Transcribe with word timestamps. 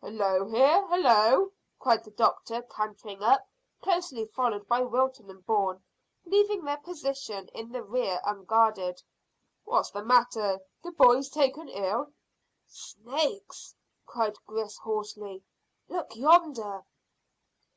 "Hallo, 0.00 0.44
here! 0.48 0.84
hallo!" 0.88 1.52
cried 1.78 2.02
the 2.02 2.10
doctor, 2.10 2.60
cantering 2.62 3.22
up, 3.22 3.46
closely 3.80 4.26
followed 4.26 4.66
by 4.66 4.80
Wilton 4.80 5.30
and 5.30 5.46
Bourne, 5.46 5.80
leaving 6.24 6.64
their 6.64 6.78
position 6.78 7.46
in 7.54 7.70
the 7.70 7.84
rear 7.84 8.20
unguarded. 8.24 9.00
"What's 9.62 9.92
the 9.92 10.02
matter 10.04 10.58
the 10.82 10.90
boys 10.90 11.28
taken 11.28 11.68
ill?" 11.68 12.12
"Snakes," 12.66 13.76
cried 14.06 14.34
Griggs 14.44 14.76
hoarsely. 14.78 15.44
"Look 15.88 16.16
yonder." 16.16 16.84